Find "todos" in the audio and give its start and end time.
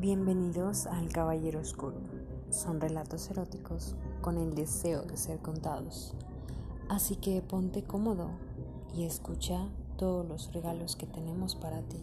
9.98-10.26